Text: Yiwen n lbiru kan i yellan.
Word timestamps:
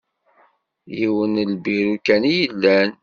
Yiwen 0.97 1.33
n 1.45 1.49
lbiru 1.55 1.95
kan 2.05 2.23
i 2.25 2.33
yellan. 2.39 2.91